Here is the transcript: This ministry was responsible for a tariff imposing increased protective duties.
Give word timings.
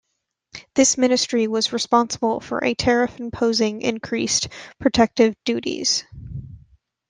This 0.73 0.97
ministry 0.97 1.47
was 1.47 1.71
responsible 1.73 2.39
for 2.39 2.63
a 2.65 2.73
tariff 2.73 3.19
imposing 3.19 3.83
increased 3.83 4.47
protective 4.79 5.35
duties. 5.45 6.05